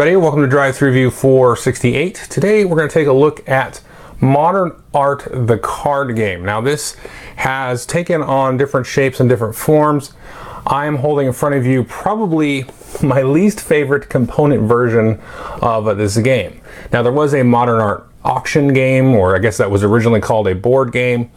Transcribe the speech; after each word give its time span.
everybody, 0.00 0.16
welcome 0.16 0.40
to 0.40 0.48
Drive-Thru 0.48 1.10
468. 1.10 2.14
Today 2.30 2.64
we're 2.64 2.78
going 2.78 2.88
to 2.88 2.94
take 2.94 3.06
a 3.06 3.12
look 3.12 3.46
at 3.46 3.82
Modern 4.18 4.82
Art 4.94 5.28
the 5.30 5.58
card 5.58 6.16
game. 6.16 6.42
Now 6.42 6.62
this 6.62 6.96
has 7.36 7.84
taken 7.84 8.22
on 8.22 8.56
different 8.56 8.86
shapes 8.86 9.20
and 9.20 9.28
different 9.28 9.54
forms. 9.54 10.14
I 10.66 10.86
am 10.86 10.96
holding 10.96 11.26
in 11.26 11.34
front 11.34 11.54
of 11.54 11.66
you 11.66 11.84
probably 11.84 12.64
my 13.02 13.20
least 13.20 13.60
favorite 13.60 14.08
component 14.08 14.62
version 14.62 15.20
of 15.60 15.98
this 15.98 16.16
game. 16.16 16.62
Now 16.94 17.02
there 17.02 17.12
was 17.12 17.34
a 17.34 17.44
Modern 17.44 17.82
Art 17.82 18.08
auction 18.24 18.72
game, 18.72 19.08
or 19.08 19.36
I 19.36 19.38
guess 19.38 19.58
that 19.58 19.70
was 19.70 19.84
originally 19.84 20.22
called 20.22 20.48
a 20.48 20.54
board 20.54 20.92
game. 20.92 21.30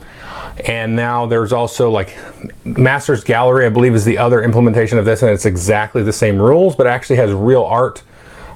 And 0.65 0.95
now 0.95 1.25
there's 1.25 1.51
also 1.51 1.91
like 1.91 2.15
Masters 2.63 3.25
Gallery, 3.25 3.65
I 3.65 3.69
believe 3.69 3.93
is 3.93 4.05
the 4.05 4.19
other 4.19 4.41
implementation 4.41 4.97
of 4.97 5.03
this, 5.03 5.21
and 5.21 5.31
it's 5.31 5.45
exactly 5.45 6.01
the 6.01 6.13
same 6.13 6.41
rules, 6.41 6.77
but 6.77 6.87
actually 6.87 7.17
has 7.17 7.33
real 7.33 7.63
art 7.63 8.03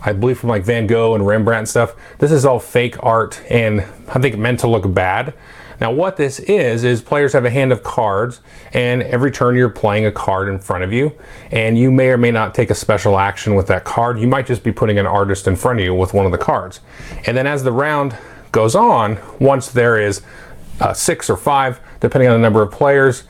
I 0.07 0.13
believe 0.13 0.39
from 0.39 0.47
like 0.47 0.63
Van 0.63 0.87
Gogh 0.87 1.15
and 1.15 1.27
Rembrandt 1.27 1.59
and 1.59 1.67
stuff. 1.67 1.93
This 2.19 2.31
is 2.31 2.45
all 2.45 2.59
fake 2.59 2.95
art 3.03 3.41
and 3.51 3.81
I 4.07 4.19
think 4.19 4.37
meant 4.37 4.61
to 4.61 4.67
look 4.67 4.91
bad. 4.93 5.33
Now 5.81 5.91
what 5.91 6.15
this 6.15 6.39
is, 6.39 6.85
is 6.85 7.01
players 7.01 7.33
have 7.33 7.43
a 7.43 7.49
hand 7.49 7.73
of 7.73 7.83
cards 7.83 8.39
and 8.71 9.03
every 9.03 9.31
turn 9.31 9.55
you're 9.55 9.67
playing 9.67 10.05
a 10.05 10.11
card 10.11 10.47
in 10.47 10.59
front 10.59 10.85
of 10.85 10.93
you 10.93 11.11
and 11.51 11.77
you 11.77 11.91
may 11.91 12.07
or 12.07 12.17
may 12.17 12.31
not 12.31 12.55
take 12.55 12.69
a 12.69 12.75
special 12.75 13.19
action 13.19 13.53
with 13.53 13.67
that 13.67 13.83
card. 13.83 14.17
You 14.17 14.27
might 14.27 14.47
just 14.47 14.63
be 14.63 14.71
putting 14.71 14.97
an 14.97 15.05
artist 15.05 15.45
in 15.45 15.57
front 15.57 15.79
of 15.79 15.85
you 15.85 15.93
with 15.93 16.13
one 16.13 16.25
of 16.25 16.31
the 16.31 16.37
cards. 16.37 16.79
And 17.25 17.35
then 17.35 17.45
as 17.45 17.63
the 17.63 17.73
round 17.73 18.15
goes 18.53 18.75
on, 18.75 19.17
once 19.41 19.69
there 19.71 19.99
is 19.99 20.21
uh, 20.79 20.93
six 20.93 21.29
or 21.29 21.35
five, 21.35 21.81
depending 21.99 22.29
on 22.29 22.35
the 22.35 22.41
number 22.41 22.61
of 22.61 22.71
players, 22.71 23.23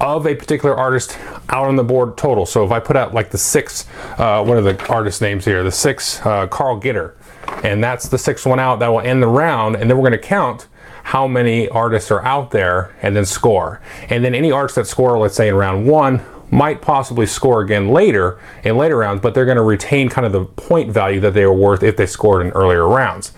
of 0.00 0.26
a 0.26 0.34
particular 0.34 0.74
artist 0.76 1.18
out 1.48 1.68
on 1.68 1.76
the 1.76 1.84
board 1.84 2.16
total. 2.16 2.46
So 2.46 2.64
if 2.64 2.70
I 2.70 2.80
put 2.80 2.96
out 2.96 3.14
like 3.14 3.30
the 3.30 3.38
six, 3.38 3.86
uh, 4.18 4.44
what 4.44 4.56
are 4.56 4.62
the 4.62 4.88
artist 4.88 5.20
names 5.20 5.44
here? 5.44 5.62
The 5.62 5.70
six, 5.72 6.24
uh, 6.24 6.46
Karl 6.48 6.80
Gitter, 6.80 7.14
and 7.62 7.82
that's 7.82 8.08
the 8.08 8.18
sixth 8.18 8.46
one 8.46 8.58
out, 8.58 8.78
that 8.80 8.88
will 8.88 9.00
end 9.00 9.22
the 9.22 9.28
round, 9.28 9.76
and 9.76 9.88
then 9.88 9.96
we're 9.96 10.04
gonna 10.04 10.18
count 10.18 10.68
how 11.04 11.26
many 11.26 11.68
artists 11.68 12.10
are 12.10 12.24
out 12.24 12.52
there 12.52 12.94
and 13.02 13.16
then 13.16 13.24
score. 13.24 13.80
And 14.08 14.24
then 14.24 14.34
any 14.34 14.52
artists 14.52 14.76
that 14.76 14.86
score, 14.86 15.18
let's 15.18 15.34
say 15.34 15.48
in 15.48 15.54
round 15.54 15.86
one, 15.86 16.20
might 16.52 16.82
possibly 16.82 17.24
score 17.24 17.62
again 17.62 17.88
later 17.88 18.38
in 18.62 18.76
later 18.76 18.98
rounds, 18.98 19.22
but 19.22 19.34
they're 19.34 19.46
going 19.46 19.56
to 19.56 19.62
retain 19.62 20.10
kind 20.10 20.26
of 20.26 20.32
the 20.32 20.44
point 20.44 20.92
value 20.92 21.18
that 21.18 21.32
they 21.32 21.46
were 21.46 21.54
worth 21.54 21.82
if 21.82 21.96
they 21.96 22.04
scored 22.04 22.44
in 22.46 22.52
earlier 22.52 22.86
rounds. 22.86 23.32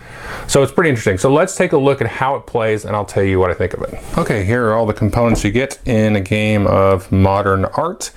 So 0.49 0.65
it's 0.65 0.73
pretty 0.73 0.91
interesting. 0.91 1.17
So 1.17 1.33
let's 1.33 1.57
take 1.57 1.73
a 1.73 1.79
look 1.79 2.01
at 2.01 2.09
how 2.09 2.35
it 2.35 2.47
plays 2.47 2.85
and 2.85 2.97
I'll 2.97 3.05
tell 3.05 3.23
you 3.23 3.39
what 3.39 3.53
I 3.53 3.55
think 3.55 3.73
of 3.73 3.83
it. 3.83 3.95
Okay, 4.19 4.45
here 4.45 4.67
are 4.67 4.75
all 4.75 4.85
the 4.85 4.93
components 4.93 5.45
you 5.45 5.53
get 5.53 5.79
in 5.87 6.17
a 6.17 6.21
game 6.21 6.67
of 6.67 7.11
modern 7.13 7.67
art. 7.67 8.11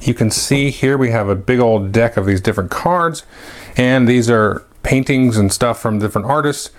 You 0.00 0.14
can 0.14 0.32
see 0.32 0.70
here 0.70 0.98
we 0.98 1.12
have 1.12 1.28
a 1.28 1.36
big 1.36 1.60
old 1.60 1.92
deck 1.92 2.16
of 2.16 2.26
these 2.26 2.40
different 2.40 2.72
cards 2.72 3.24
and 3.76 4.08
these 4.08 4.28
are 4.28 4.66
paintings 4.82 5.36
and 5.36 5.52
stuff 5.52 5.80
from 5.80 6.00
different 6.00 6.26
artists. 6.26 6.70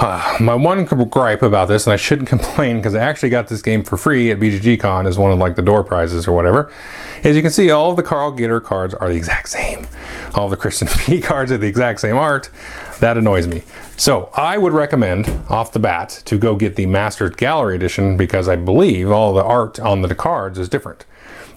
Uh, 0.00 0.38
my 0.40 0.54
one 0.54 0.86
gripe 0.86 1.42
about 1.42 1.68
this, 1.68 1.86
and 1.86 1.92
I 1.92 1.96
shouldn't 1.96 2.28
complain 2.30 2.78
because 2.78 2.94
I 2.94 3.00
actually 3.00 3.28
got 3.28 3.48
this 3.48 3.60
game 3.60 3.84
for 3.84 3.98
free 3.98 4.30
at 4.30 4.40
BGGCon 4.40 5.06
as 5.06 5.18
one 5.18 5.30
of 5.30 5.38
like 5.38 5.56
the 5.56 5.62
door 5.62 5.84
prizes 5.84 6.26
or 6.26 6.32
whatever, 6.32 6.72
as 7.22 7.36
you 7.36 7.42
can 7.42 7.50
see 7.50 7.70
all 7.70 7.94
the 7.94 8.02
Karl 8.02 8.32
Gitter 8.32 8.64
cards 8.64 8.94
are 8.94 9.10
the 9.10 9.16
exact 9.16 9.50
same. 9.50 9.86
All 10.34 10.48
the 10.48 10.56
Christian 10.56 10.88
P 11.00 11.20
cards 11.20 11.52
are 11.52 11.58
the 11.58 11.66
exact 11.66 12.00
same 12.00 12.16
art. 12.16 12.48
That 13.00 13.18
annoys 13.18 13.46
me. 13.46 13.62
So 13.98 14.30
I 14.34 14.56
would 14.56 14.72
recommend 14.72 15.28
off 15.50 15.72
the 15.72 15.78
bat 15.78 16.22
to 16.24 16.38
go 16.38 16.56
get 16.56 16.76
the 16.76 16.86
Masters 16.86 17.36
Gallery 17.36 17.76
Edition 17.76 18.16
because 18.16 18.48
I 18.48 18.56
believe 18.56 19.10
all 19.10 19.34
the 19.34 19.44
art 19.44 19.78
on 19.78 20.00
the 20.00 20.14
cards 20.14 20.58
is 20.58 20.70
different. 20.70 21.04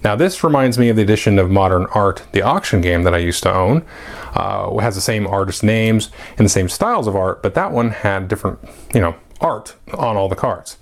Now 0.03 0.18
this 0.18 0.44
reminds 0.44 0.78
me 0.78 0.90
of 0.90 0.97
the 0.97 1.02
edition 1.02 1.40
of 1.40 1.50
Modern 1.50 1.86
Art, 1.94 2.24
the 2.34 2.41
auction 2.41 2.81
game 2.81 3.03
that 3.03 3.14
I 3.14 3.19
used 3.19 3.41
to 3.44 3.53
own. 3.53 3.86
Uh, 4.34 4.69
it 4.78 4.81
has 4.81 4.96
the 4.96 5.02
same 5.02 5.25
artist 5.25 5.64
names 5.64 6.09
and 6.38 6.46
the 6.46 6.50
same 6.50 6.68
styles 6.68 7.08
of 7.08 7.16
art, 7.16 7.41
but 7.41 7.53
that 7.53 7.72
one 7.72 7.91
had 7.91 8.28
different, 8.28 8.59
you 8.94 9.00
know, 9.00 9.16
art 9.40 9.75
on 9.94 10.18
all 10.18 10.28
the 10.28 10.36
cards. 10.36 10.78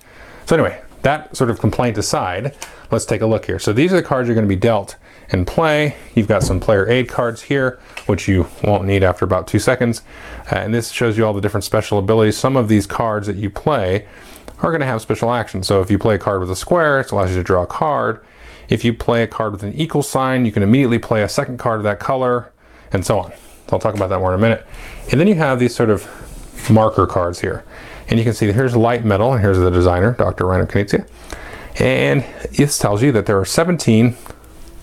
So 0.48 0.56
anyway, 0.56 0.82
that 1.04 1.36
sort 1.36 1.52
of 1.52 1.60
complaint 1.60 1.98
aside, 1.98 2.56
let's 2.90 3.06
take 3.06 3.22
a 3.22 3.28
look 3.28 3.46
here. 3.46 3.60
So 3.60 3.74
these 3.74 3.94
are 3.94 3.98
the 3.98 4.04
cards 4.04 4.28
you're 4.28 4.36
going 4.36 4.48
to 4.48 4.56
be 4.56 4.60
dealt 4.60 4.96
in 5.30 5.46
play. 5.46 5.96
You've 6.16 6.28
got 6.28 6.42
some 6.42 6.60
player 6.60 6.90
aid 6.90 7.08
cards 7.08 7.44
here, 7.44 7.80
which 8.08 8.28
you 8.28 8.48
won't 8.64 8.86
need 8.86 9.04
after 9.04 9.24
about 9.24 9.48
two 9.48 9.60
seconds. 9.60 10.02
Uh, 10.52 10.56
and 10.56 10.74
this 10.74 10.90
shows 10.90 11.18
you 11.18 11.26
all 11.26 11.34
the 11.34 11.42
different 11.42 11.64
special 11.64 12.00
abilities. 12.00 12.38
Some 12.38 12.58
of 12.58 12.68
these 12.68 12.88
cards 12.88 13.28
that 13.28 13.36
you 13.36 13.52
play 13.52 14.08
are 14.60 14.72
going 14.72 14.82
to 14.82 14.88
have 14.88 15.02
special 15.02 15.32
actions. 15.32 15.68
So 15.68 15.82
if 15.82 15.92
you 15.92 16.00
play 16.00 16.16
a 16.16 16.20
card 16.20 16.40
with 16.40 16.52
a 16.52 16.56
square, 16.56 17.00
it 17.00 17.12
allows 17.12 17.30
you 17.30 17.36
to 17.36 17.44
draw 17.44 17.64
a 17.64 17.68
card. 17.68 18.22
If 18.70 18.86
you 18.86 18.94
play 18.94 19.24
a 19.24 19.28
card 19.28 19.52
with 19.52 19.64
an 19.64 19.74
equal 19.74 20.04
sign, 20.04 20.46
you 20.46 20.52
can 20.52 20.64
immediately 20.64 21.00
play 21.00 21.24
a 21.24 21.30
second 21.30 21.58
card 21.58 21.80
of 21.80 21.84
that 21.84 22.00
color, 22.00 22.52
and 22.92 23.06
so 23.06 23.20
on. 23.20 23.32
So 23.32 23.74
I'll 23.74 23.80
talk 23.80 23.96
about 23.96 24.10
that 24.10 24.20
more 24.20 24.34
in 24.34 24.40
a 24.40 24.42
minute. 24.42 24.66
And 25.12 25.20
then 25.20 25.28
you 25.28 25.36
have 25.36 25.60
these 25.60 25.76
sort 25.76 25.90
of 25.90 26.08
marker 26.70 27.08
cards 27.08 27.40
here. 27.40 27.64
And 28.08 28.20
you 28.20 28.26
can 28.26 28.34
see 28.34 28.52
here's 28.52 28.76
Lite 28.76 29.06
Metal, 29.06 29.34
and 29.34 29.42
here's 29.42 29.58
the 29.58 29.72
designer, 29.72 30.14
Dr. 30.14 30.46
Reiner 30.46 30.68
Knizia. 30.68 31.08
And 31.80 32.26
this 32.52 32.78
tells 32.78 33.02
you 33.02 33.12
that 33.14 33.26
there 33.26 33.40
are 33.40 33.46
17 33.46 34.16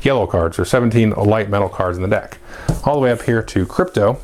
yellow 0.03 0.27
cards, 0.27 0.59
or 0.59 0.65
17 0.65 1.11
Lite 1.11 1.51
Metal 1.51 1.69
cards 1.69 1.99
in 1.99 2.03
the 2.03 2.09
deck. 2.09 2.39
All 2.85 2.95
the 2.95 3.01
way 3.01 3.11
up 3.11 3.23
here 3.23 3.43
to 3.43 3.67
Krypto, 3.67 4.19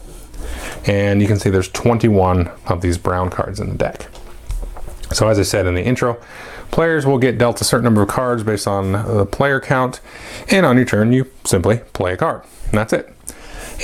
and 0.87 1.21
you 1.21 1.27
can 1.29 1.39
see 1.39 1.51
there's 1.51 1.69
21 1.69 2.51
of 2.67 2.81
these 2.81 2.97
brown 2.97 3.31
cards 3.31 3.61
in 3.61 3.69
the 3.69 3.77
deck. 3.77 4.09
So 5.13 5.29
as 5.29 5.39
I 5.39 5.43
said 5.43 5.67
in 5.67 5.75
the 5.75 5.85
intro, 5.85 6.21
Players 6.75 7.07
will 7.07 7.19
get 7.19 7.39
dealt 7.39 7.61
a 7.61 7.65
certain 7.65 7.85
number 7.85 8.03
of 8.03 8.09
cards 8.09 8.43
based 8.43 8.67
on 8.67 8.91
the 8.91 9.25
player 9.25 9.61
count, 9.61 10.01
and 10.51 10.67
on 10.67 10.77
your 10.77 10.85
turn, 10.85 11.13
you 11.13 11.31
simply 11.45 11.79
play 11.93 12.15
a 12.15 12.17
card. 12.17 12.43
And 12.65 12.73
that's 12.73 12.93
it. 12.93 13.15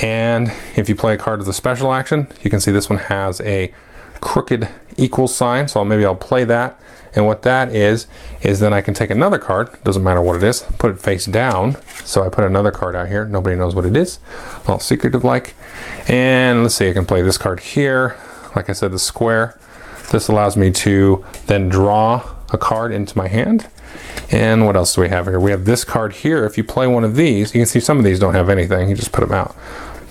And 0.03 0.51
if 0.75 0.89
you 0.89 0.95
play 0.97 1.13
a 1.13 1.17
card 1.17 1.39
with 1.39 1.47
a 1.47 1.53
special 1.53 1.93
action, 1.93 2.27
you 2.41 2.49
can 2.49 2.59
see 2.59 2.69
this 2.69 2.89
one 2.89 2.99
has 2.99 3.39
a 3.39 3.73
crooked 4.19 4.67
equal 4.97 5.29
sign, 5.29 5.69
so 5.69 5.85
maybe 5.85 6.03
I'll 6.03 6.17
play 6.17 6.43
that. 6.43 6.81
And 7.15 7.25
what 7.25 7.43
that 7.43 7.73
is, 7.73 8.07
is 8.41 8.59
then 8.59 8.73
I 8.73 8.81
can 8.81 8.93
take 8.93 9.09
another 9.09 9.39
card, 9.39 9.69
doesn't 9.85 10.03
matter 10.03 10.21
what 10.21 10.35
it 10.35 10.43
is, 10.43 10.63
put 10.77 10.91
it 10.91 10.99
face 10.99 11.25
down. 11.25 11.77
So 12.03 12.25
I 12.25 12.27
put 12.27 12.43
another 12.43 12.71
card 12.71 12.97
out 12.97 13.07
here, 13.07 13.23
nobody 13.23 13.55
knows 13.55 13.73
what 13.73 13.85
it 13.85 13.95
is, 13.95 14.19
all 14.67 14.79
secretive 14.79 15.23
like. 15.23 15.53
And 16.09 16.63
let's 16.63 16.75
see, 16.75 16.89
I 16.89 16.93
can 16.93 17.05
play 17.05 17.21
this 17.21 17.37
card 17.37 17.61
here. 17.61 18.17
Like 18.53 18.69
I 18.69 18.73
said, 18.73 18.91
the 18.91 18.99
square. 18.99 19.57
This 20.11 20.27
allows 20.27 20.57
me 20.57 20.71
to 20.71 21.23
then 21.47 21.69
draw 21.69 22.35
a 22.51 22.57
card 22.57 22.91
into 22.91 23.17
my 23.17 23.27
hand. 23.27 23.67
And 24.29 24.65
what 24.65 24.75
else 24.75 24.95
do 24.95 25.01
we 25.01 25.09
have 25.09 25.25
here? 25.25 25.39
We 25.39 25.51
have 25.51 25.65
this 25.65 25.83
card 25.83 26.13
here. 26.13 26.45
If 26.45 26.57
you 26.57 26.63
play 26.63 26.87
one 26.87 27.03
of 27.03 27.15
these, 27.15 27.53
you 27.53 27.59
can 27.59 27.65
see 27.65 27.79
some 27.79 27.97
of 27.97 28.03
these 28.03 28.19
don't 28.19 28.33
have 28.33 28.49
anything. 28.49 28.89
You 28.89 28.95
just 28.95 29.11
put 29.11 29.21
them 29.21 29.33
out. 29.33 29.55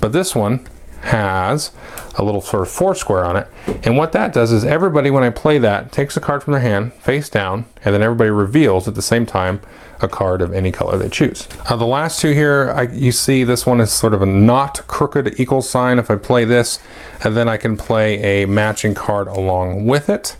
But 0.00 0.12
this 0.12 0.34
one 0.34 0.66
has 1.02 1.70
a 2.16 2.22
little 2.22 2.42
sort 2.42 2.62
of 2.62 2.68
four 2.68 2.94
square 2.94 3.24
on 3.24 3.36
it. 3.36 3.48
And 3.84 3.96
what 3.96 4.12
that 4.12 4.32
does 4.32 4.52
is 4.52 4.64
everybody, 4.64 5.10
when 5.10 5.22
I 5.22 5.30
play 5.30 5.58
that, 5.58 5.92
takes 5.92 6.16
a 6.16 6.20
card 6.20 6.42
from 6.42 6.52
their 6.52 6.60
hand, 6.60 6.92
face 6.94 7.30
down, 7.30 7.64
and 7.84 7.94
then 7.94 8.02
everybody 8.02 8.30
reveals 8.30 8.86
at 8.86 8.94
the 8.94 9.02
same 9.02 9.24
time 9.24 9.60
a 10.02 10.08
card 10.08 10.40
of 10.40 10.52
any 10.52 10.72
color 10.72 10.96
they 10.96 11.08
choose. 11.08 11.46
Uh, 11.68 11.76
the 11.76 11.86
last 11.86 12.20
two 12.20 12.32
here, 12.32 12.70
I, 12.74 12.82
you 12.82 13.12
see 13.12 13.44
this 13.44 13.66
one 13.66 13.80
is 13.80 13.92
sort 13.92 14.14
of 14.14 14.22
a 14.22 14.26
not 14.26 14.86
crooked 14.86 15.38
equal 15.38 15.62
sign. 15.62 15.98
If 15.98 16.10
I 16.10 16.16
play 16.16 16.44
this, 16.44 16.78
and 17.22 17.36
then 17.36 17.48
I 17.48 17.56
can 17.56 17.76
play 17.76 18.42
a 18.42 18.46
matching 18.46 18.94
card 18.94 19.28
along 19.28 19.86
with 19.86 20.08
it. 20.08 20.36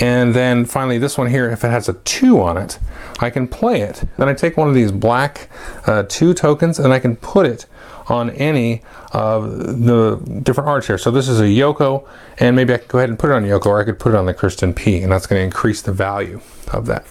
And 0.00 0.34
then 0.34 0.64
finally 0.66 0.98
this 0.98 1.16
one 1.16 1.28
here, 1.28 1.50
if 1.50 1.64
it 1.64 1.70
has 1.70 1.88
a 1.88 1.94
two 1.94 2.40
on 2.40 2.56
it, 2.56 2.78
I 3.20 3.30
can 3.30 3.48
play 3.48 3.80
it. 3.80 4.04
Then 4.18 4.28
I 4.28 4.34
take 4.34 4.56
one 4.56 4.68
of 4.68 4.74
these 4.74 4.92
black 4.92 5.48
uh, 5.86 6.04
two 6.08 6.34
tokens 6.34 6.78
and 6.78 6.92
I 6.92 6.98
can 6.98 7.16
put 7.16 7.46
it 7.46 7.66
on 8.08 8.30
any 8.30 8.82
of 9.12 9.84
the 9.84 10.16
different 10.42 10.68
arts 10.68 10.86
here. 10.86 10.98
So 10.98 11.10
this 11.10 11.28
is 11.28 11.40
a 11.40 11.44
Yoko, 11.44 12.06
and 12.38 12.54
maybe 12.54 12.72
I 12.72 12.76
could 12.78 12.88
go 12.88 12.98
ahead 12.98 13.08
and 13.08 13.18
put 13.18 13.30
it 13.30 13.34
on 13.34 13.44
Yoko, 13.44 13.66
or 13.66 13.80
I 13.80 13.84
could 13.84 13.98
put 13.98 14.14
it 14.14 14.16
on 14.16 14.26
the 14.26 14.34
Christin 14.34 14.76
P, 14.76 15.02
and 15.02 15.10
that's 15.10 15.26
going 15.26 15.40
to 15.40 15.44
increase 15.44 15.82
the 15.82 15.92
value 15.92 16.40
of 16.72 16.86
that. 16.86 17.04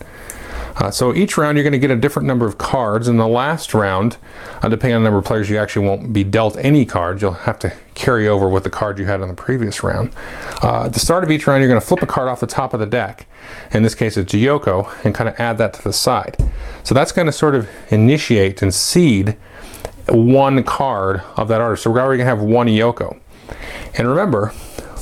Uh, 0.77 0.92
so 0.92 1.13
each 1.13 1.38
round 1.38 1.57
you're 1.57 1.63
going 1.63 1.74
to 1.74 1.80
get 1.80 1.92
a 1.92 1.95
different 1.95 2.27
number 2.27 2.45
of 2.45 2.57
cards. 2.57 3.07
In 3.07 3.18
the 3.18 3.27
last 3.27 3.74
round, 3.74 4.18
uh, 4.62 4.68
depending 4.68 4.95
on 4.95 5.04
the 5.04 5.06
number 5.06 5.19
of 5.19 5.25
players, 5.25 5.50
you 5.50 5.57
actually 5.57 5.88
won't 5.88 6.12
be 6.12 6.24
dealt 6.24 6.57
any 6.57 6.86
cards. 6.86 7.22
You'll 7.22 7.31
have 7.31 7.60
to 7.60 7.74
carry 7.94 8.27
over 8.27 8.50
with 8.50 8.63
the 8.63 8.69
card 8.69 9.00
you 9.00 9.06
had 9.06 9.22
in 9.22 9.30
the 9.30 9.33
previous 9.33 9.83
round. 9.83 10.12
Uh, 10.62 10.86
at 10.86 10.94
the 10.94 11.00
start 11.00 11.24
of 11.24 11.31
each 11.31 11.48
round, 11.48 11.62
you're 11.62 11.69
going 11.69 11.80
to 11.80 11.86
flip 11.86 12.01
a 12.01 12.06
card 12.06 12.27
off 12.27 12.42
the 12.42 12.48
top 12.48 12.74
of 12.74 12.80
the 12.80 12.86
deck. 12.86 13.25
In 13.72 13.83
this 13.83 13.95
case, 13.95 14.18
it's 14.18 14.33
Yoko, 14.33 14.94
and 15.06 15.16
kind 15.16 15.30
of 15.30 15.39
add 15.39 15.57
that 15.60 15.74
to 15.75 15.83
the 15.83 15.94
side. 15.94 16.36
So 16.83 16.94
that's 16.94 17.12
going 17.12 17.27
to 17.27 17.31
sort 17.31 17.56
of 17.56 17.69
initiate 17.89 18.62
and 18.62 18.74
seed 18.74 19.38
one 20.10 20.63
card 20.63 21.22
of 21.38 21.48
that 21.48 21.62
artist. 21.62 21.83
So 21.83 21.92
we're 21.92 22.01
already 22.01 22.24
going 22.24 22.30
to 22.30 22.36
have 22.36 22.42
one 22.42 22.68
Yoko. 22.68 23.19
And 23.98 24.07
remember, 24.07 24.50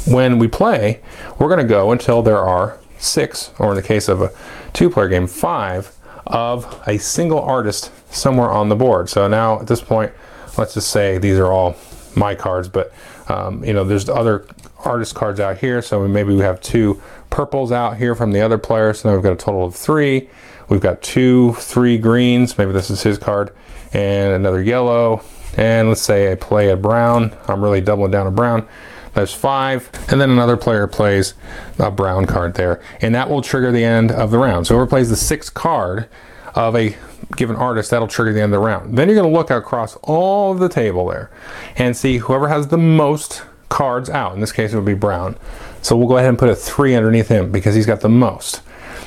when 0.06 0.38
we 0.38 0.48
play, 0.48 1.02
we're 1.40 1.48
going 1.48 1.60
to 1.60 1.68
go 1.68 1.92
until 1.92 2.22
there 2.22 2.40
are 2.40 2.80
six, 3.00 3.52
or 3.60 3.70
in 3.72 3.76
the 3.76 3.82
case 3.82 4.08
of 4.08 4.22
a 4.22 4.32
two 4.74 4.90
player 4.90 5.08
game, 5.08 5.28
five 5.28 5.96
of 6.26 6.82
a 6.88 6.98
single 6.98 7.40
artist 7.40 7.92
somewhere 8.14 8.50
on 8.50 8.70
the 8.70 8.76
board. 8.76 9.10
So 9.10 9.28
now 9.28 9.60
at 9.60 9.68
this 9.68 9.82
point, 9.82 10.12
let's 10.58 10.74
just 10.74 10.90
say 10.90 11.18
these 11.18 11.38
are 11.38 11.52
all 11.52 11.76
my 12.16 12.36
cards, 12.36 12.68
but 12.68 12.94
um, 13.28 13.64
you 13.64 13.74
know, 13.74 13.84
there's 13.84 14.10
other 14.10 14.46
artist 14.80 15.16
cards 15.16 15.40
out 15.40 15.58
here. 15.58 15.82
So 15.82 16.08
maybe 16.08 16.34
we 16.34 16.42
have 16.42 16.62
two 16.62 17.02
purples 17.30 17.72
out 17.72 17.98
here 17.98 18.16
from 18.16 18.32
the 18.32 18.42
other 18.42 18.58
player. 18.58 18.94
So 18.94 19.10
now 19.10 19.16
we've 19.16 19.24
got 19.24 19.34
a 19.34 19.38
total 19.38 19.66
of 19.66 19.76
three. 19.76 20.30
We've 20.70 20.82
got 20.82 21.02
two, 21.02 21.54
three 21.54 21.98
greens. 21.98 22.58
Maybe 22.58 22.72
this 22.72 22.90
is 22.90 23.04
his 23.04 23.18
card 23.18 23.54
and 23.94 24.34
another 24.34 24.62
yellow 24.62 25.24
and 25.58 25.90
let's 25.90 26.02
say 26.02 26.32
I 26.32 26.36
play 26.36 26.70
a 26.70 26.78
brown, 26.78 27.36
I'm 27.48 27.64
really 27.64 27.82
doubling 27.82 28.12
down 28.12 28.28
a 28.28 28.32
brown. 28.32 28.68
There's 29.14 29.34
five, 29.34 29.90
and 30.10 30.20
then 30.20 30.30
another 30.32 30.58
player 30.58 30.88
plays 30.88 31.36
a 31.78 31.92
brown 31.92 32.26
card 32.26 32.56
there, 32.56 32.82
and 33.02 33.14
that 33.14 33.30
will 33.30 33.42
trigger 33.42 33.72
the 33.72 33.84
end 33.84 34.12
of 34.12 34.32
the 34.32 34.40
round. 34.40 34.68
So 34.68 34.76
whoever 34.76 34.90
plays 34.90 35.10
the 35.10 35.16
sixth 35.16 35.54
card 35.54 36.08
of 36.56 36.76
a 36.76 36.96
given 37.36 37.56
artist, 37.56 37.92
that'll 37.92 38.08
trigger 38.08 38.34
the 38.34 38.42
end 38.42 38.54
of 38.54 38.60
the 38.60 38.66
round. 38.66 38.98
Then 38.98 39.08
you're 39.08 39.18
going 39.18 39.32
to 39.32 39.38
look 39.38 39.50
across 39.50 39.96
all 40.04 40.52
of 40.52 40.60
the 40.60 40.70
table 40.70 41.08
there 41.08 41.30
and 41.78 41.96
see 41.96 42.18
whoever 42.18 42.48
has 42.48 42.68
the 42.68 42.78
most 42.78 43.44
cards 43.70 44.10
out. 44.10 44.34
In 44.36 44.40
this 44.40 44.52
case, 44.52 44.74
it 44.74 44.76
would 44.76 44.86
be 44.86 44.94
brown. 44.94 45.38
So 45.82 45.96
we'll 45.96 46.08
go 46.08 46.18
ahead 46.18 46.30
and 46.30 46.40
put 46.40 46.50
a 46.50 46.56
three 46.56 46.96
underneath 46.96 47.28
him 47.28 47.52
because 47.52 47.76
he's 47.76 47.86
got 47.86 48.02
the 48.02 48.10
most. 48.10 48.62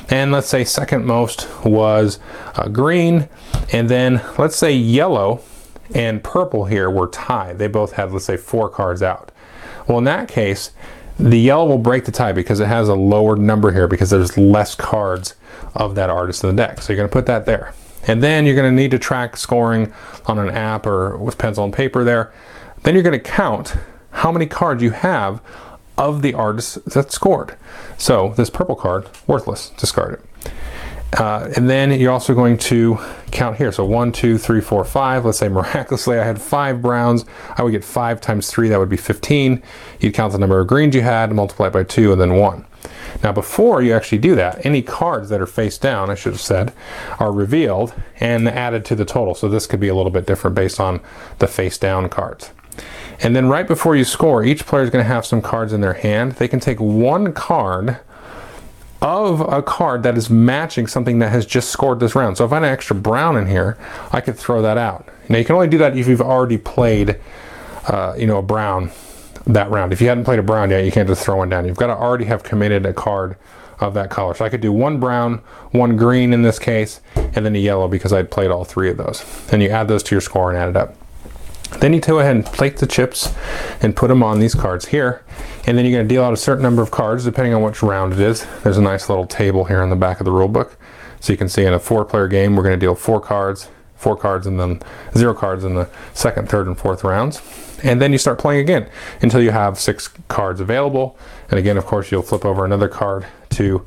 And 0.09 0.31
let's 0.31 0.49
say 0.49 0.65
second 0.65 1.05
most 1.05 1.49
was 1.65 2.19
uh, 2.55 2.69
green, 2.69 3.29
and 3.73 3.89
then 3.89 4.23
let's 4.39 4.57
say 4.57 4.73
yellow 4.73 5.41
and 5.95 6.23
purple 6.23 6.65
here 6.65 6.91
were 6.91 7.09
tied. 7.09 7.59
They 7.59 7.69
both 7.69 7.93
had, 7.93 8.13
let's 8.13 8.25
say, 8.25 8.37
four 8.37 8.69
cards 8.69 9.03
out. 9.03 9.33
Well, 9.87 9.99
in 9.99 10.05
that 10.05 10.29
case, 10.29 10.73
the 11.19 11.39
yellow 11.39 11.67
will 11.67 11.79
break 11.79 12.05
the 12.05 12.13
tie 12.13 12.33
because 12.33 12.61
it 12.61 12.67
has 12.67 12.89
a 12.89 12.95
lower 12.95 13.37
number 13.37 13.73
here 13.73 13.89
because 13.89 14.11
there's 14.11 14.37
less 14.37 14.75
cards 14.75 15.35
of 15.75 15.95
that 15.95 16.11
artist 16.11 16.45
in 16.45 16.55
the 16.55 16.63
deck. 16.63 16.83
So 16.83 16.93
you're 16.93 16.99
going 16.99 17.09
to 17.09 17.13
put 17.13 17.27
that 17.27 17.47
there. 17.47 17.73
And 18.07 18.23
then 18.23 18.47
you're 18.47 18.55
going 18.55 18.71
to 18.71 18.83
need 18.83 18.91
to 18.93 18.99
track 18.99 19.37
scoring 19.37 19.93
on 20.27 20.39
an 20.39 20.51
app 20.51 20.87
or 20.87 21.17
with 21.17 21.39
pencil 21.39 21.65
and 21.65 21.73
paper 21.73 22.05
there. 22.05 22.33
Then 22.83 22.95
you're 22.95 23.03
going 23.03 23.19
to 23.19 23.31
count 23.31 23.77
how 24.11 24.31
many 24.31 24.47
cards 24.47 24.83
you 24.83 24.91
have 24.91 25.41
of 25.99 26.23
the 26.23 26.35
artist 26.35 26.85
that 26.91 27.11
scored. 27.11 27.57
So 27.97 28.35
this 28.37 28.51
purple 28.51 28.77
card, 28.77 29.09
worthless, 29.27 29.71
discard 29.71 30.15
it. 30.15 30.51
Uh, 31.17 31.51
and 31.57 31.69
then 31.69 31.99
you're 31.99 32.13
also 32.13 32.35
going 32.35 32.59
to 32.59 32.99
count 33.31 33.57
here. 33.57 33.73
So 33.73 33.85
one, 33.85 34.13
two, 34.13 34.37
three, 34.37 34.61
four, 34.61 34.85
five. 34.85 35.25
Let's 35.25 35.39
say 35.39 35.49
miraculously 35.51 36.19
I 36.19 36.25
had 36.25 36.41
five 36.41 36.83
browns. 36.83 37.25
I 37.57 37.63
would 37.63 37.73
get 37.73 37.85
five 37.85 38.21
times 38.21 38.51
three, 38.51 38.69
that 38.69 38.79
would 38.79 38.91
be 38.91 38.97
15. 38.97 39.63
You'd 40.01 40.15
count 40.15 40.33
the 40.33 40.39
number 40.39 40.61
of 40.61 40.67
greens 40.67 40.95
you 40.95 41.03
had, 41.03 41.33
multiply 41.33 41.69
it 41.69 41.73
by 41.73 41.85
two, 41.85 42.13
and 42.13 42.21
then 42.21 42.35
one. 42.35 42.67
Now 43.23 43.33
before 43.33 43.83
you 43.83 43.95
actually 43.95 44.19
do 44.19 44.35
that, 44.35 44.65
any 44.65 44.83
cards 44.83 45.31
that 45.31 45.41
are 45.41 45.47
face 45.47 45.79
down, 45.79 46.11
I 46.11 46.15
should 46.15 46.33
have 46.33 46.41
said, 46.41 46.73
are 47.19 47.33
revealed 47.33 47.95
and 48.21 48.49
added 48.49 48.85
to 48.87 48.95
the 48.95 49.05
total. 49.05 49.35
So 49.35 49.49
this 49.49 49.67
could 49.67 49.81
be 49.81 49.89
a 49.89 49.95
little 49.95 50.13
bit 50.13 50.27
different 50.27 50.55
based 50.55 50.79
on 50.79 51.01
the 51.39 51.47
face 51.47 51.79
down 51.79 52.09
cards. 52.11 52.51
And 53.21 53.35
then 53.35 53.49
right 53.49 53.67
before 53.67 53.97
you 53.97 54.05
score, 54.05 54.45
each 54.45 54.67
player 54.67 54.83
is 54.83 54.91
going 54.91 55.03
to 55.03 55.09
have 55.09 55.25
some 55.25 55.41
cards 55.41 55.73
in 55.73 55.81
their 55.81 55.95
hand. 55.95 56.33
They 56.33 56.49
can 56.49 56.61
take 56.61 56.79
one 56.79 57.33
card 57.33 57.99
of 59.03 59.41
a 59.41 59.63
card 59.63 60.03
that 60.05 60.17
is 60.17 60.31
matching 60.31 60.87
something 60.87 61.19
that 61.19 61.31
has 61.31 61.45
just 61.45 61.71
scored 61.71 62.01
this 62.01 62.15
round. 62.15 62.39
So 62.39 62.45
if 62.45 62.53
I 62.53 62.57
had 62.57 62.65
an 62.65 62.71
extra 62.71 62.97
brown 62.97 63.37
in 63.37 63.47
here, 63.47 63.77
I 64.13 64.21
could 64.21 64.37
throw 64.37 64.63
that 64.63 64.79
out. 64.79 65.09
Now 65.29 65.39
you 65.39 65.45
can 65.45 65.55
only 65.55 65.69
do 65.69 65.79
that 65.79 65.97
if 65.97 66.09
you've 66.09 66.23
already 66.23 66.59
played, 66.59 67.19
uh, 67.89 68.15
you 68.17 68.27
know, 68.27 68.39
a 68.39 68.43
brown 68.43 68.91
that 69.47 69.71
round. 69.71 69.93
If 69.93 70.01
you 70.01 70.09
hadn't 70.09 70.25
played 70.25 70.39
a 70.39 70.43
brown 70.43 70.71
yet, 70.71 70.85
you 70.85 70.93
can't 70.93 71.09
just 71.09 71.25
throw 71.25 71.37
one 71.37 71.49
down. 71.49 71.67
You've 71.67 71.77
got 71.77 71.89
to 71.89 71.97
already 71.97 72.25
have 72.25 72.43
committed 72.43 72.85
a 72.87 72.93
card 72.93 73.37
of 73.81 73.95
that 73.95 74.11
color. 74.11 74.35
So 74.35 74.45
I 74.45 74.49
could 74.49 74.61
do 74.61 74.73
one 74.73 74.99
brown, 74.99 75.39
one 75.71 75.97
green 75.97 76.33
in 76.33 76.43
this 76.43 76.59
case, 76.59 77.01
and 77.15 77.45
then 77.45 77.55
a 77.55 77.59
yellow 77.59 77.89
because 77.89 78.13
I'd 78.13 78.31
played 78.31 78.51
all 78.51 78.65
three 78.65 78.91
of 78.91 78.97
those. 78.97 79.25
And 79.53 79.63
you 79.63 79.69
add 79.69 79.89
those 79.89 80.03
to 80.05 80.15
your 80.15 80.21
score 80.21 80.51
and 80.51 80.59
add 80.59 80.71
it 80.71 80.77
up. 80.77 80.97
Then 81.81 81.93
you 81.93 82.01
go 82.01 82.21
ahead 82.21 82.37
and 82.37 82.47
plate 82.47 82.79
the 82.79 82.87
chips 82.87 83.35
and 83.83 83.95
put 83.95 84.09
them 84.09 84.23
on 84.23 84.39
these 84.41 84.55
cards 84.55 84.87
here. 84.87 85.23
And 85.67 85.77
then 85.77 85.85
you're 85.85 85.97
going 85.97 86.09
to 86.09 86.15
deal 86.15 86.23
out 86.23 86.33
a 86.33 86.37
certain 86.37 86.63
number 86.63 86.81
of 86.81 86.91
cards 86.91 87.25
depending 87.25 87.53
on 87.53 87.63
which 87.63 87.83
round 87.83 88.13
it 88.13 88.21
is. 88.21 88.47
There's 88.63 88.79
a 88.79 88.83
nice 88.83 89.09
little 89.09 89.27
table 89.27 89.65
here 89.65 89.83
in 89.83 89.91
the 89.91 89.97
back 89.97 90.21
of 90.21 90.25
the 90.25 90.31
rule 90.31 90.49
book. 90.49 90.79
So 91.21 91.33
you 91.33 91.37
can 91.37 91.49
see 91.49 91.65
in 91.65 91.73
a 91.73 91.81
four 91.81 92.05
player 92.05 92.29
game, 92.29 92.55
we're 92.55 92.63
going 92.63 92.79
to 92.79 92.85
deal 92.85 92.95
four 92.95 93.21
cards, 93.21 93.69
four 93.97 94.17
cards, 94.17 94.47
and 94.47 94.61
then 94.61 94.81
zero 95.17 95.35
cards 95.35 95.65
in 95.65 95.75
the 95.75 95.89
second, 96.15 96.49
third, 96.49 96.69
and 96.69 96.79
fourth 96.79 97.03
rounds. 97.03 97.43
And 97.83 98.01
then 98.01 98.13
you 98.13 98.19
start 98.19 98.39
playing 98.39 98.61
again 98.61 98.89
until 99.23 99.43
you 99.43 99.51
have 99.51 99.79
six 99.79 100.09
cards 100.29 100.61
available. 100.61 101.19
And 101.51 101.59
again, 101.59 101.77
of 101.77 101.85
course, 101.85 102.13
you'll 102.13 102.23
flip 102.23 102.45
over 102.45 102.65
another 102.65 102.89
card 102.89 103.27
to 103.51 103.87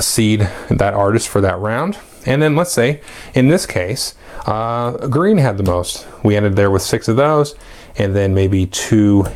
seed 0.00 0.48
that 0.70 0.94
artist 0.94 1.28
for 1.28 1.40
that 1.42 1.58
round. 1.58 1.98
And 2.24 2.40
then 2.40 2.56
let's 2.56 2.72
say, 2.72 3.00
in 3.34 3.48
this 3.48 3.66
case, 3.66 4.14
uh, 4.46 4.92
green 5.08 5.38
had 5.38 5.56
the 5.56 5.62
most. 5.62 6.06
We 6.24 6.36
ended 6.36 6.56
there 6.56 6.70
with 6.70 6.82
six 6.82 7.08
of 7.08 7.16
those, 7.16 7.54
and 7.96 8.14
then 8.14 8.34
maybe 8.34 8.66
two 8.66 9.26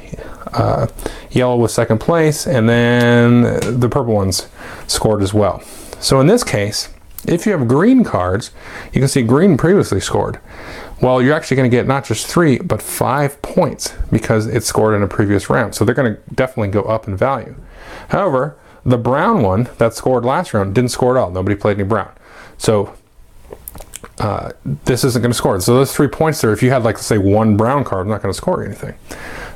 uh, 0.53 0.87
yellow 1.31 1.57
was 1.57 1.73
second 1.75 1.99
place, 1.99 2.47
and 2.47 2.69
then 2.69 3.43
the 3.81 3.89
purple 3.89 4.15
ones 4.15 4.49
scored 4.87 5.23
as 5.23 5.35
well. 5.35 5.61
So 6.01 6.21
in 6.21 6.27
this 6.27 6.45
case, 6.45 6.89
if 7.27 7.47
you 7.47 7.53
have 7.53 7.67
green 7.67 8.05
cards, 8.05 8.53
you 8.93 9.01
can 9.01 9.09
see 9.09 9.23
green 9.23 9.57
previously 9.57 10.01
scored. 10.01 10.39
Well, 11.01 11.21
you're 11.21 11.35
actually 11.35 11.57
going 11.57 11.71
to 11.71 11.77
get 11.77 11.87
not 11.87 12.05
just 12.05 12.27
three, 12.27 12.59
but 12.59 12.81
five 12.81 13.41
points 13.43 13.93
because 14.11 14.47
it 14.47 14.65
scored 14.65 14.95
in 14.95 15.03
a 15.03 15.09
previous 15.09 15.51
round. 15.51 15.75
So 15.75 15.85
they're 15.85 15.95
going 15.95 16.15
to 16.15 16.21
definitely 16.35 16.69
go 16.69 16.83
up 16.83 17.07
in 17.07 17.17
value. 17.17 17.57
However, 18.09 18.57
the 18.85 18.97
brown 18.97 19.43
one 19.43 19.69
that 19.79 19.95
scored 19.95 20.25
last 20.25 20.55
round 20.55 20.75
didn't 20.75 20.91
score 20.91 21.19
at 21.19 21.21
all. 21.21 21.31
Nobody 21.31 21.57
played 21.57 21.79
any 21.79 21.89
brown. 21.89 22.13
So 22.57 22.95
uh, 24.19 24.53
this 24.85 25.05
isn't 25.05 25.21
going 25.21 25.31
to 25.31 25.37
score. 25.37 25.61
So 25.61 25.75
those 25.75 25.95
three 25.95 26.09
points 26.09 26.41
there, 26.41 26.53
if 26.53 26.63
you 26.63 26.71
had 26.71 26.85
like 26.85 26.99
say 26.99 27.19
one 27.19 27.57
brown 27.57 27.85
card, 27.85 28.07
I'm 28.07 28.11
not 28.11 28.23
going 28.23 28.33
to 28.33 28.37
score 28.37 28.65
anything. 28.65 28.95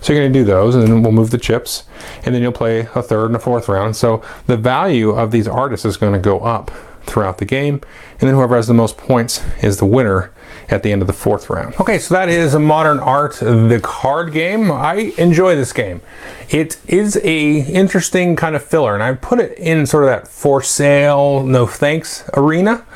So 0.02 0.12
you're 0.12 0.22
going 0.22 0.32
to 0.32 0.38
do 0.38 0.44
those, 0.44 0.74
and 0.74 0.86
then 0.86 1.02
we'll 1.02 1.12
move 1.12 1.30
the 1.30 1.38
chips, 1.38 1.84
and 2.24 2.34
then 2.34 2.42
you'll 2.42 2.52
play 2.52 2.80
a 2.94 3.02
third 3.02 3.26
and 3.26 3.36
a 3.36 3.38
fourth 3.38 3.68
round. 3.68 3.96
So 3.96 4.22
the 4.46 4.56
value 4.56 5.10
of 5.10 5.30
these 5.30 5.48
artists 5.48 5.84
is 5.84 5.96
going 5.96 6.12
to 6.12 6.18
go 6.18 6.40
up 6.40 6.70
throughout 7.04 7.38
the 7.38 7.44
game, 7.44 7.80
and 8.12 8.28
then 8.28 8.34
whoever 8.34 8.56
has 8.56 8.66
the 8.66 8.74
most 8.74 8.96
points 8.96 9.42
is 9.62 9.78
the 9.78 9.86
winner 9.86 10.32
at 10.68 10.82
the 10.82 10.92
end 10.92 11.02
of 11.02 11.06
the 11.06 11.12
fourth 11.12 11.50
round. 11.50 11.74
Okay, 11.80 11.98
so 11.98 12.14
that 12.14 12.28
is 12.28 12.54
a 12.54 12.58
Modern 12.58 12.98
Art, 12.98 13.34
the 13.40 13.80
card 13.82 14.32
game. 14.32 14.70
I 14.70 15.12
enjoy 15.18 15.56
this 15.56 15.72
game. 15.72 16.00
It 16.48 16.78
is 16.86 17.16
a 17.22 17.60
interesting 17.62 18.36
kind 18.36 18.54
of 18.54 18.62
filler, 18.62 18.94
and 18.94 19.02
I 19.02 19.14
put 19.14 19.40
it 19.40 19.58
in 19.58 19.86
sort 19.86 20.04
of 20.04 20.10
that 20.10 20.28
for 20.28 20.62
sale, 20.62 21.44
no 21.44 21.66
thanks 21.66 22.28
arena 22.34 22.86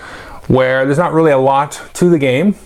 where 0.48 0.84
there's 0.84 0.98
not 0.98 1.12
really 1.12 1.32
a 1.32 1.38
lot 1.38 1.80
to 1.94 2.08
the 2.08 2.18
game, 2.18 2.56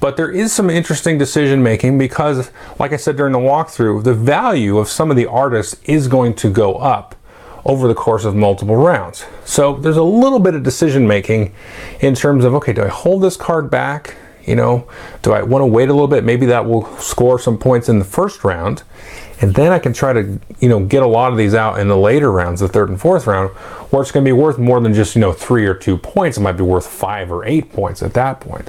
but 0.00 0.16
there 0.16 0.30
is 0.30 0.52
some 0.52 0.70
interesting 0.70 1.18
decision 1.18 1.62
making 1.62 1.98
because, 1.98 2.50
like 2.78 2.92
I 2.92 2.96
said 2.96 3.16
during 3.16 3.32
the 3.32 3.38
walkthrough, 3.38 4.04
the 4.04 4.14
value 4.14 4.78
of 4.78 4.88
some 4.88 5.10
of 5.10 5.16
the 5.16 5.26
artists 5.26 5.76
is 5.84 6.08
going 6.08 6.34
to 6.34 6.50
go 6.50 6.76
up 6.76 7.14
over 7.64 7.88
the 7.88 7.94
course 7.94 8.24
of 8.24 8.34
multiple 8.34 8.76
rounds. 8.76 9.26
So 9.44 9.74
there's 9.76 9.96
a 9.96 10.02
little 10.02 10.38
bit 10.38 10.54
of 10.54 10.62
decision 10.62 11.06
making 11.06 11.54
in 12.00 12.14
terms 12.14 12.44
of 12.44 12.54
okay, 12.54 12.72
do 12.72 12.82
I 12.82 12.88
hold 12.88 13.22
this 13.22 13.36
card 13.36 13.70
back? 13.70 14.16
You 14.48 14.56
know, 14.56 14.88
do 15.22 15.32
I 15.32 15.42
want 15.42 15.62
to 15.62 15.66
wait 15.66 15.88
a 15.88 15.92
little 15.92 16.08
bit? 16.08 16.24
Maybe 16.24 16.46
that 16.46 16.66
will 16.66 16.86
score 16.98 17.38
some 17.38 17.58
points 17.58 17.88
in 17.88 17.98
the 17.98 18.04
first 18.04 18.44
round 18.44 18.82
and 19.40 19.54
then 19.54 19.72
I 19.72 19.78
can 19.78 19.92
try 19.92 20.12
to, 20.12 20.40
you 20.58 20.68
know, 20.68 20.84
get 20.84 21.02
a 21.02 21.06
lot 21.06 21.30
of 21.30 21.38
these 21.38 21.54
out 21.54 21.78
in 21.78 21.86
the 21.86 21.96
later 21.96 22.32
rounds, 22.32 22.60
the 22.60 22.68
third 22.68 22.88
and 22.88 23.00
fourth 23.00 23.26
round, 23.26 23.50
where 23.90 24.02
it's 24.02 24.10
going 24.10 24.24
to 24.24 24.28
be 24.28 24.32
worth 24.32 24.58
more 24.58 24.80
than 24.80 24.92
just, 24.92 25.14
you 25.14 25.20
know, 25.20 25.32
three 25.32 25.64
or 25.66 25.74
two 25.74 25.96
points. 25.96 26.38
It 26.38 26.40
might 26.40 26.52
be 26.52 26.64
worth 26.64 26.86
five 26.86 27.30
or 27.30 27.44
eight 27.44 27.72
points 27.72 28.02
at 28.02 28.14
that 28.14 28.40
point. 28.40 28.68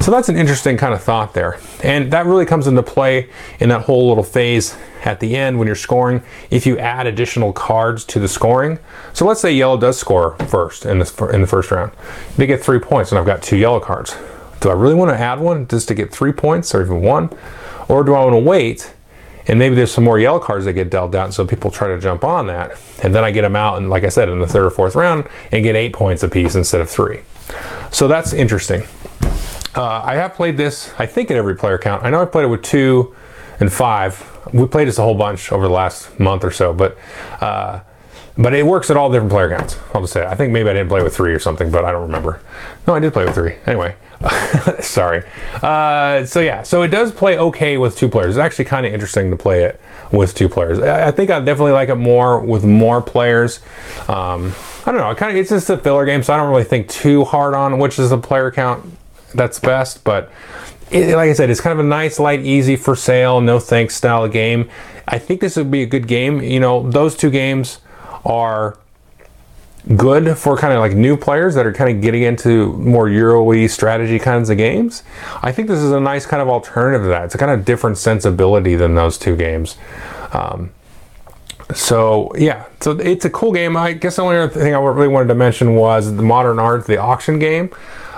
So 0.00 0.10
that's 0.10 0.28
an 0.28 0.36
interesting 0.36 0.76
kind 0.76 0.92
of 0.92 1.02
thought 1.02 1.32
there. 1.32 1.58
And 1.82 2.12
that 2.12 2.26
really 2.26 2.44
comes 2.44 2.66
into 2.66 2.82
play 2.82 3.30
in 3.60 3.70
that 3.70 3.82
whole 3.82 4.08
little 4.08 4.22
phase 4.22 4.76
at 5.04 5.20
the 5.20 5.34
end 5.34 5.58
when 5.58 5.66
you're 5.66 5.74
scoring, 5.74 6.22
if 6.50 6.66
you 6.66 6.78
add 6.78 7.06
additional 7.06 7.54
cards 7.54 8.04
to 8.04 8.20
the 8.20 8.28
scoring. 8.28 8.78
So 9.14 9.24
let's 9.24 9.40
say 9.40 9.54
yellow 9.54 9.78
does 9.78 9.98
score 9.98 10.36
first 10.48 10.84
in, 10.84 10.98
this, 10.98 11.18
in 11.18 11.40
the 11.40 11.46
first 11.46 11.70
round. 11.70 11.92
They 12.36 12.46
get 12.46 12.62
three 12.62 12.78
points 12.78 13.10
and 13.10 13.18
I've 13.18 13.24
got 13.24 13.42
two 13.42 13.56
yellow 13.56 13.80
cards. 13.80 14.14
Do 14.60 14.70
I 14.70 14.74
really 14.74 14.94
want 14.94 15.10
to 15.10 15.18
add 15.18 15.40
one 15.40 15.66
just 15.66 15.88
to 15.88 15.94
get 15.94 16.12
three 16.12 16.32
points 16.32 16.74
or 16.74 16.82
even 16.82 17.00
one? 17.00 17.30
Or 17.88 18.04
do 18.04 18.14
I 18.14 18.24
want 18.24 18.34
to 18.34 18.38
wait 18.38 18.92
and 19.50 19.58
maybe 19.58 19.74
there's 19.74 19.90
some 19.90 20.04
more 20.04 20.18
yellow 20.18 20.38
cards 20.38 20.64
that 20.66 20.74
get 20.74 20.90
dealt 20.90 21.12
out, 21.14 21.34
so 21.34 21.44
people 21.44 21.72
try 21.72 21.88
to 21.88 21.98
jump 21.98 22.22
on 22.22 22.46
that. 22.46 22.78
And 23.02 23.12
then 23.12 23.24
I 23.24 23.32
get 23.32 23.42
them 23.42 23.56
out, 23.56 23.78
and 23.78 23.90
like 23.90 24.04
I 24.04 24.08
said, 24.08 24.28
in 24.28 24.38
the 24.38 24.46
third 24.46 24.64
or 24.64 24.70
fourth 24.70 24.94
round, 24.94 25.26
and 25.50 25.64
get 25.64 25.74
eight 25.74 25.92
points 25.92 26.22
apiece 26.22 26.54
instead 26.54 26.80
of 26.80 26.88
three. 26.88 27.22
So 27.90 28.06
that's 28.06 28.32
interesting. 28.32 28.84
Uh, 29.74 30.02
I 30.04 30.14
have 30.14 30.34
played 30.34 30.56
this, 30.56 30.92
I 30.98 31.06
think, 31.06 31.32
at 31.32 31.36
every 31.36 31.56
player 31.56 31.78
count. 31.78 32.04
I 32.04 32.10
know 32.10 32.22
I 32.22 32.26
played 32.26 32.44
it 32.44 32.48
with 32.48 32.62
two 32.62 33.14
and 33.58 33.72
five. 33.72 34.24
We 34.52 34.66
played 34.68 34.86
this 34.86 34.98
a 34.98 35.02
whole 35.02 35.16
bunch 35.16 35.50
over 35.50 35.66
the 35.66 35.72
last 35.72 36.20
month 36.20 36.44
or 36.44 36.52
so, 36.52 36.72
but 36.72 36.96
uh, 37.40 37.80
but 38.36 38.54
it 38.54 38.64
works 38.64 38.90
at 38.90 38.96
all 38.96 39.10
different 39.10 39.32
player 39.32 39.56
counts. 39.56 39.76
I'll 39.94 40.00
just 40.02 40.12
say. 40.12 40.26
I 40.26 40.34
think 40.34 40.52
maybe 40.52 40.70
I 40.70 40.72
didn't 40.72 40.88
play 40.88 41.02
with 41.02 41.14
three 41.14 41.32
or 41.32 41.38
something, 41.38 41.70
but 41.70 41.84
I 41.84 41.92
don't 41.92 42.02
remember. 42.02 42.40
No, 42.86 42.94
I 42.94 43.00
did 43.00 43.12
play 43.12 43.24
with 43.24 43.34
three. 43.34 43.56
Anyway, 43.66 43.94
sorry. 44.80 45.24
Uh, 45.62 46.24
so 46.24 46.40
yeah, 46.40 46.62
so 46.62 46.82
it 46.82 46.88
does 46.88 47.12
play 47.12 47.38
okay 47.38 47.76
with 47.76 47.96
two 47.96 48.08
players. 48.08 48.36
It's 48.36 48.42
actually 48.42 48.66
kind 48.66 48.86
of 48.86 48.92
interesting 48.92 49.30
to 49.30 49.36
play 49.36 49.64
it 49.64 49.80
with 50.12 50.34
two 50.34 50.48
players. 50.48 50.78
I, 50.78 51.10
think 51.10 51.30
I 51.30 51.38
definitely 51.40 51.72
like 51.72 51.88
it 51.88 51.96
more 51.96 52.40
with 52.40 52.64
more 52.64 53.00
players. 53.00 53.60
Um, 54.08 54.54
I 54.86 54.92
don't 54.92 54.98
know. 54.98 55.14
Kind 55.14 55.32
of, 55.32 55.36
it's 55.36 55.50
just 55.50 55.70
a 55.70 55.78
filler 55.78 56.04
game, 56.04 56.22
so 56.22 56.34
I 56.34 56.36
don't 56.36 56.50
really 56.50 56.64
think 56.64 56.88
too 56.88 57.24
hard 57.24 57.54
on 57.54 57.78
which 57.78 57.98
is 57.98 58.10
the 58.10 58.18
player 58.18 58.50
count 58.50 58.84
that's 59.34 59.58
best. 59.58 60.04
But 60.04 60.30
it, 60.90 61.14
like 61.14 61.30
I 61.30 61.32
said, 61.32 61.50
it's 61.50 61.60
kind 61.60 61.78
of 61.78 61.84
a 61.84 61.88
nice, 61.88 62.18
light, 62.18 62.40
easy 62.40 62.76
for 62.76 62.96
sale, 62.96 63.40
no 63.40 63.58
thanks 63.58 63.94
style 63.96 64.26
game. 64.28 64.68
I 65.06 65.18
think 65.18 65.40
this 65.40 65.56
would 65.56 65.70
be 65.70 65.82
a 65.82 65.86
good 65.86 66.06
game. 66.06 66.42
You 66.42 66.60
know, 66.60 66.88
those 66.88 67.16
two 67.16 67.30
games 67.30 67.78
are 68.24 68.78
good 69.96 70.36
for 70.36 70.56
kind 70.56 70.74
of 70.74 70.80
like 70.80 70.92
new 70.92 71.16
players 71.16 71.54
that 71.54 71.66
are 71.66 71.72
kind 71.72 71.94
of 71.94 72.02
getting 72.02 72.22
into 72.22 72.72
more 72.74 73.08
Euro 73.08 73.66
strategy 73.66 74.18
kinds 74.18 74.50
of 74.50 74.58
games. 74.58 75.02
I 75.42 75.52
think 75.52 75.68
this 75.68 75.80
is 75.80 75.90
a 75.90 76.00
nice 76.00 76.26
kind 76.26 76.42
of 76.42 76.48
alternative 76.48 77.02
to 77.02 77.08
that. 77.08 77.24
It's 77.24 77.34
a 77.34 77.38
kind 77.38 77.50
of 77.50 77.64
different 77.64 77.98
sensibility 77.98 78.76
than 78.76 78.94
those 78.94 79.16
two 79.16 79.36
games. 79.36 79.76
Um, 80.32 80.72
so 81.74 82.32
yeah, 82.36 82.66
so 82.80 82.92
it's 82.92 83.24
a 83.24 83.30
cool 83.30 83.52
game. 83.52 83.76
I 83.76 83.92
guess 83.92 84.16
the 84.16 84.22
only 84.22 84.36
other 84.36 84.52
thing 84.52 84.74
I 84.74 84.78
really 84.78 85.08
wanted 85.08 85.28
to 85.28 85.34
mention 85.34 85.74
was 85.74 86.14
the 86.14 86.22
Modern 86.22 86.58
Art, 86.58 86.86
the 86.86 86.98
auction 86.98 87.38
game. 87.38 87.70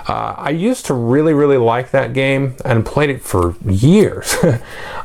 Uh, 0.07 0.35
I 0.37 0.49
used 0.49 0.85
to 0.87 0.93
really, 0.93 1.33
really 1.33 1.57
like 1.57 1.91
that 1.91 2.13
game 2.13 2.55
and 2.65 2.85
played 2.85 3.09
it 3.09 3.21
for 3.21 3.55
years. 3.65 4.33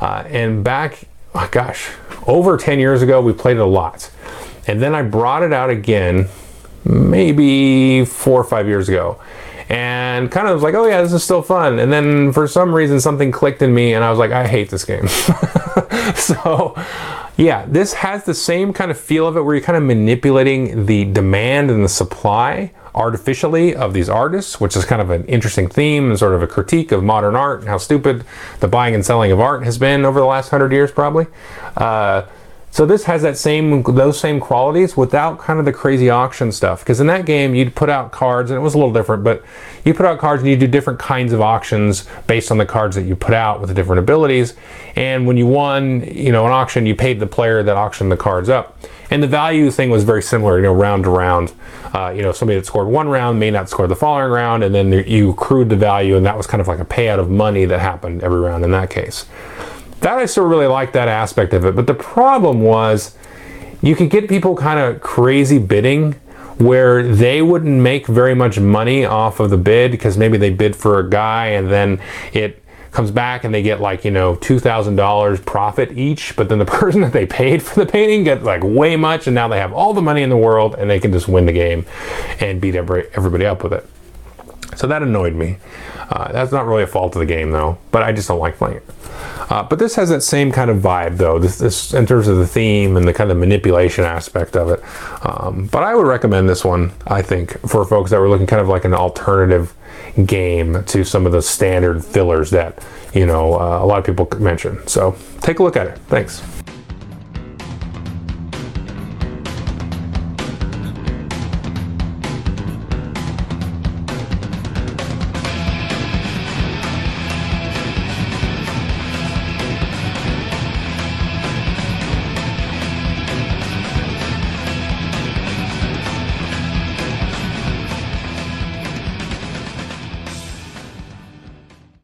uh, 0.01 0.25
and 0.27 0.65
back, 0.65 1.05
oh 1.35 1.49
gosh, 1.53 1.91
over 2.27 2.57
10 2.57 2.81
years 2.81 3.01
ago, 3.01 3.21
we 3.21 3.33
played 3.33 3.59
it 3.59 3.61
a 3.61 3.67
lot. 3.67 4.11
And 4.69 4.83
then 4.83 4.95
I 4.95 5.03
brought 5.03 5.43
it 5.43 5.53
out 5.53 5.71
again, 5.71 6.29
maybe 6.85 8.05
four 8.05 8.41
or 8.41 8.45
five 8.45 8.69
years 8.69 8.89
ago. 8.89 9.21
And 9.71 10.31
kind 10.31 10.47
of 10.47 10.55
was 10.55 10.63
like, 10.63 10.75
oh 10.75 10.87
yeah, 10.87 11.03
this 11.03 11.13
is 11.13 11.25
still 11.25 11.43
fun. 11.43 11.79
And 11.79 11.93
then 11.93 12.33
for 12.33 12.47
some 12.47 12.75
reason, 12.75 13.01
something 13.01 13.33
clicked 13.33 13.61
in 13.61 13.75
me, 13.75 13.95
and 13.95 14.05
I 14.05 14.11
was 14.11 14.19
like, 14.19 14.31
I 14.31 14.47
hate 14.47 14.71
this 14.71 14.85
game. 14.85 15.09
so, 16.15 16.75
yeah, 17.37 17.67
this 17.67 17.95
has 17.95 18.25
the 18.25 18.35
same 18.35 18.73
kind 18.73 18.91
of 18.91 18.99
feel 18.99 19.27
of 19.27 19.37
it 19.37 19.43
where 19.43 19.55
you're 19.55 19.65
kind 19.65 19.77
of 19.77 19.83
manipulating 19.83 20.87
the 20.87 21.05
demand 21.05 21.71
and 21.71 21.85
the 21.85 21.89
supply 21.89 22.71
artificially 22.95 23.77
of 23.77 23.93
these 23.93 24.09
artists, 24.09 24.61
which 24.61 24.75
is 24.75 24.85
kind 24.85 25.01
of 25.01 25.11
an 25.11 25.25
interesting 25.27 25.69
theme 25.69 26.11
and 26.11 26.19
sort 26.19 26.35
of 26.35 26.43
a 26.43 26.47
critique 26.47 26.91
of 26.91 27.05
modern 27.05 27.37
art 27.37 27.61
and 27.61 27.69
how 27.69 27.79
stupid 27.79 28.25
the 28.61 28.69
buying 28.69 28.95
and 28.95 29.05
selling 29.05 29.31
of 29.31 29.39
art 29.39 29.65
has 29.65 29.79
been 29.79 30.05
over 30.05 30.19
the 30.19 30.27
last 30.27 30.49
hundred 30.49 30.73
years, 30.73 30.91
probably. 30.91 31.27
Uh, 31.77 32.23
so 32.79 32.87
this 32.87 33.03
has 33.07 33.23
that 33.23 33.37
same 33.37 33.83
those 33.83 34.21
same 34.21 34.39
qualities 34.39 34.97
without 34.97 35.41
kind 35.41 35.59
of 35.59 35.65
the 35.65 35.73
crazy 35.73 36.11
auction 36.11 36.53
stuff. 36.53 36.79
Because 36.79 37.01
in 37.01 37.09
that 37.09 37.27
game, 37.27 37.53
you'd 37.53 37.75
put 37.75 37.91
out 37.91 38.13
cards, 38.13 38.53
and 38.53 38.57
it 38.57 38.61
was 38.61 38.75
a 38.75 38.79
little 38.79 38.93
different, 38.93 39.25
but 39.25 39.43
you 39.85 39.93
put 39.93 40.07
out 40.07 40.21
cards 40.21 40.43
and 40.45 40.49
you 40.49 40.57
do 40.57 40.69
different 40.69 41.01
kinds 41.01 41.33
of 41.33 41.41
auctions 41.41 42.07
based 42.29 42.53
on 42.53 42.59
the 42.59 42.65
cards 42.65 42.95
that 42.95 43.03
you 43.03 43.17
put 43.17 43.35
out 43.35 43.59
with 43.59 43.69
the 43.69 43.75
different 43.75 43.99
abilities. 43.99 44.55
And 44.95 45.27
when 45.27 45.37
you 45.37 45.45
won, 45.45 46.05
you 46.05 46.31
know, 46.31 46.47
an 46.47 46.53
auction, 46.53 46.87
you 46.87 46.95
paid 46.95 47.19
the 47.19 47.27
player 47.27 47.65
that 47.65 47.77
auctioned 47.77 48.13
the 48.13 48.17
cards 48.17 48.49
up. 48.49 48.79
And 49.11 49.21
the 49.25 49.27
value 49.27 49.73
thing 49.73 49.91
was 49.91 50.05
very 50.05 50.23
similar, 50.23 50.59
you 50.59 50.63
know, 50.63 50.73
round 50.73 51.03
to 51.03 51.11
round. 51.11 51.53
Uh, 51.93 52.13
you 52.15 52.23
know, 52.23 52.31
somebody 52.31 52.61
that 52.61 52.67
scored 52.67 52.87
one 52.87 53.09
round 53.09 53.41
may 53.41 53.51
not 53.51 53.69
score 53.69 53.89
the 53.89 53.97
following 53.97 54.31
round, 54.31 54.63
and 54.63 54.73
then 54.73 54.93
you 54.93 55.31
accrued 55.31 55.69
the 55.69 55.77
value, 55.77 56.17
and 56.17 56.25
that 56.25 56.37
was 56.37 56.47
kind 56.47 56.61
of 56.61 56.69
like 56.69 56.79
a 56.79 56.85
payout 56.85 57.19
of 57.19 57.29
money 57.29 57.65
that 57.65 57.81
happened 57.81 58.23
every 58.23 58.39
round 58.39 58.63
in 58.63 58.71
that 58.71 58.89
case 58.89 59.27
that 60.01 60.19
I 60.19 60.27
still 60.27 60.45
really 60.45 60.67
like 60.67 60.93
that 60.93 61.09
aspect 61.09 61.53
of 61.53 61.65
it. 61.65 61.75
But 61.75 61.87
the 61.87 61.95
problem 61.95 62.61
was 62.61 63.17
you 63.83 63.95
could 63.97 64.11
get 64.11 64.29
people 64.29 64.57
kind 64.57 64.79
of 64.79 65.01
crazy 65.01 65.59
bidding 65.59 66.15
where 66.59 67.03
they 67.03 67.41
wouldn't 67.41 67.81
make 67.81 68.07
very 68.07 68.35
much 68.35 68.59
money 68.59 69.05
off 69.05 69.39
of 69.39 69.51
the 69.51 69.57
bid 69.57 69.93
because 69.93 70.19
maybe 70.19 70.37
they 70.37 70.51
bid 70.51 70.75
for 70.75 70.99
a 70.99 71.09
guy 71.09 71.47
and 71.47 71.71
then 71.71 72.01
it 72.33 72.63
comes 72.91 73.11
back 73.11 73.45
and 73.45 73.55
they 73.55 73.63
get 73.63 73.81
like 73.81 74.05
you 74.05 74.11
know 74.11 74.35
$2000 74.37 75.45
profit 75.45 75.97
each 75.97 76.35
but 76.35 76.49
then 76.49 76.59
the 76.59 76.65
person 76.81 77.01
that 77.01 77.13
they 77.13 77.27
paid 77.27 77.63
for 77.63 77.85
the 77.85 77.91
painting 77.91 78.25
gets 78.25 78.43
like 78.43 78.63
way 78.65 78.97
much 78.97 79.27
and 79.29 79.35
now 79.35 79.47
they 79.47 79.59
have 79.59 79.73
all 79.73 79.95
the 79.95 80.03
money 80.03 80.23
in 80.23 80.31
the 80.31 80.37
world 80.37 80.75
and 80.75 80.91
they 80.91 80.99
can 80.99 81.13
just 81.13 81.29
win 81.29 81.47
the 81.47 81.53
game 81.53 81.87
and 82.41 82.61
beat 82.61 82.75
every, 82.75 83.07
everybody 83.15 83.47
up 83.47 83.63
with 83.63 83.73
it 83.73 83.89
so 84.77 84.87
that 84.89 85.03
annoyed 85.03 85.35
me 85.35 85.59
uh, 86.11 86.33
that's 86.33 86.51
not 86.51 86.67
really 86.67 86.83
a 86.83 86.87
fault 86.87 87.15
of 87.15 87.21
the 87.21 87.27
game 87.27 87.53
though 87.53 87.79
but 87.93 88.03
i 88.03 88.11
just 88.11 88.27
don't 88.27 88.41
like 88.41 88.57
playing 88.57 88.77
it 88.79 88.85
uh, 89.49 89.63
but 89.63 89.79
this 89.79 89.95
has 89.95 90.09
that 90.11 90.23
same 90.23 90.53
kind 90.53 90.71
of 90.71 90.79
vibe, 90.79 91.17
though, 91.17 91.39
this, 91.39 91.59
this, 91.59 91.95
in 91.95 92.07
terms 92.07 92.29
of 92.29 92.37
the 92.37 92.47
theme 92.47 92.97
and 92.97 93.07
the 93.07 93.15
kind 93.15 93.31
of 93.31 93.37
manipulation 93.37 94.05
aspect 94.05 94.57
of 94.57 94.71
it. 94.71 94.83
Um, 95.27 95.69
but 95.73 95.83
I 95.83 95.95
would 95.95 96.07
recommend 96.07 96.49
this 96.49 96.65
one, 96.65 96.93
I 97.07 97.23
think, 97.23 97.59
for 97.69 97.85
folks 97.85 98.11
that 98.11 98.21
were 98.21 98.29
looking 98.29 98.47
kind 98.47 98.61
of 98.61 98.69
like 98.69 98.85
an 98.85 98.95
alternative 98.95 99.75
game 100.27 100.85
to 100.85 101.05
some 101.05 101.27
of 101.27 101.33
the 101.33 101.43
standard 101.43 102.05
fillers 102.05 102.51
that, 102.51 102.85
you 103.15 103.27
know, 103.27 103.55
uh, 103.55 103.83
a 103.83 103.87
lot 103.87 103.99
of 103.99 104.05
people 104.05 104.29
mention. 104.39 104.87
So 104.87 105.17
take 105.41 105.59
a 105.59 105.63
look 105.63 105.77
at 105.77 105.87
it. 105.87 105.99
Thanks. 106.09 106.43